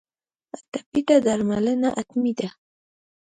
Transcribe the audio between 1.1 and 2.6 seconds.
درملنه حتمي ده.